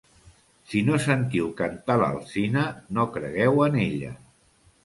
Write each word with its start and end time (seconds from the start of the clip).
Si 0.71 0.79
no 0.85 0.95
sentiu 1.03 1.51
cantar 1.59 1.99
l'alzina, 2.05 2.65
no 2.99 3.07
cregueu 3.19 3.63
en 3.67 3.81
ella. 3.87 4.19